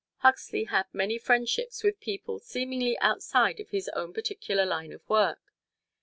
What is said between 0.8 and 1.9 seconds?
many friendships